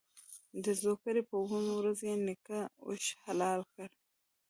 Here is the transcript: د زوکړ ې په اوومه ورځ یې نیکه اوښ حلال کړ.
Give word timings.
د 0.63 0.65
زوکړ 0.81 1.13
ې 1.21 1.23
په 1.29 1.35
اوومه 1.41 1.73
ورځ 1.79 1.99
یې 2.09 2.15
نیکه 2.27 2.59
اوښ 2.85 3.05
حلال 3.25 3.61
کړ. 3.73 3.89